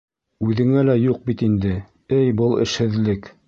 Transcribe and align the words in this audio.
Үҙеңдә 0.45 0.83
лә 0.87 0.95
юҡ 1.03 1.21
бит 1.29 1.45
инде, 1.49 1.75
эй, 2.21 2.35
был 2.41 2.61
эшһеҙлек. 2.67 3.35